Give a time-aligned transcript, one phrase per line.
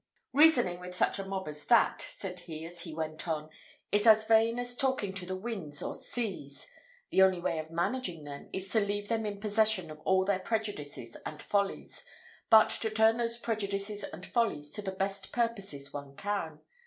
[0.33, 3.51] "Reasoning with such a mob as that," said he, as he went on,
[3.91, 6.65] "is as vain as talking to the winds or the seas.
[7.11, 10.39] The only way of managing them, is to leave them in possession of all their
[10.39, 12.03] prejudices and follies,
[12.49, 16.61] but to turn those prejudices and follies to the best purposes one can.